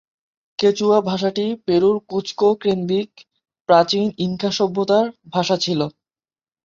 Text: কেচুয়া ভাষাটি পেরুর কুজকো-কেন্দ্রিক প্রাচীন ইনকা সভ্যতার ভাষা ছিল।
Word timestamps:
কেচুয়া 0.59 0.99
ভাষাটি 1.01 1.45
পেরুর 1.65 1.97
কুজকো-কেন্দ্রিক 2.09 3.09
প্রাচীন 3.69 4.05
ইনকা 4.25 4.49
সভ্যতার 4.57 5.05
ভাষা 5.33 5.55
ছিল। 5.63 5.79